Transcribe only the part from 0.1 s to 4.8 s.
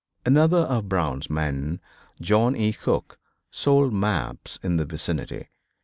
Another of Brown's men, John E. Cook, sold maps in